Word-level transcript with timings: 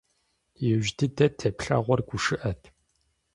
Иужь 0.67 0.91
дыдэ 0.97 1.27
теплъэгъуэр 1.37 2.01
гушыӀэт. 2.07 2.61